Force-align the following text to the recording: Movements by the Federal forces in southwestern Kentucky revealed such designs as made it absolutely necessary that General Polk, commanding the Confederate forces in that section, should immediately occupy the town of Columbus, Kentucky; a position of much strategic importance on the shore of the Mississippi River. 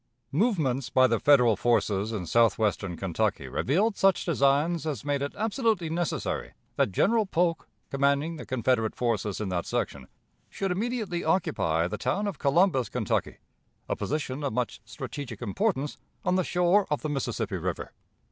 Movements 0.31 0.89
by 0.89 1.05
the 1.05 1.19
Federal 1.19 1.55
forces 1.55 2.11
in 2.11 2.25
southwestern 2.25 2.97
Kentucky 2.97 3.47
revealed 3.47 3.95
such 3.95 4.25
designs 4.25 4.87
as 4.87 5.05
made 5.05 5.21
it 5.21 5.35
absolutely 5.37 5.91
necessary 5.91 6.53
that 6.75 6.91
General 6.91 7.27
Polk, 7.27 7.67
commanding 7.91 8.37
the 8.37 8.45
Confederate 8.47 8.95
forces 8.95 9.39
in 9.39 9.49
that 9.49 9.67
section, 9.67 10.07
should 10.49 10.71
immediately 10.71 11.23
occupy 11.23 11.87
the 11.87 11.99
town 11.99 12.25
of 12.25 12.39
Columbus, 12.39 12.89
Kentucky; 12.89 13.37
a 13.87 13.95
position 13.95 14.43
of 14.43 14.53
much 14.53 14.81
strategic 14.85 15.39
importance 15.39 15.97
on 16.25 16.33
the 16.35 16.43
shore 16.43 16.87
of 16.89 17.03
the 17.03 17.09
Mississippi 17.09 17.57
River. 17.57 17.91